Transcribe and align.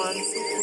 woman. 0.00 0.59